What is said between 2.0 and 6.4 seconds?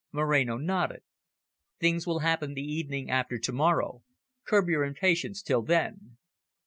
will happen the evening after to morrow. Curb your impatience till then."